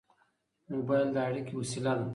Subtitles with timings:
[0.71, 2.05] موبایل د اړیکې وسیله ده.